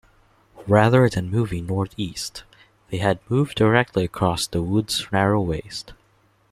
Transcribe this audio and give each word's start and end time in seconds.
Rather 0.65 1.07
than 1.07 1.29
moving 1.29 1.67
northeast, 1.67 2.43
they 2.89 2.97
had 2.97 3.19
moved 3.29 3.53
directly 3.53 4.03
across 4.03 4.47
the 4.47 4.63
wood's 4.63 5.05
narrow 5.11 5.39
waist. 5.39 5.93